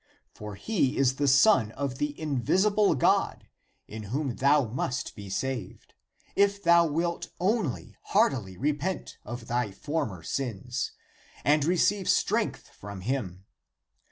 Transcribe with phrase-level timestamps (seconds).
[0.33, 3.47] For he is the son of the invisible God,
[3.87, 5.93] in whom thou must be saved,
[6.35, 10.93] if thou wilt only heartily repent of thy former sins;
[11.43, 13.45] and re ceive strength from him.